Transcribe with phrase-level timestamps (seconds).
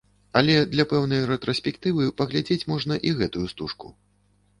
[0.39, 3.93] Але для пэўнай рэтраспектывы паглядзець можна і гэтую стужку.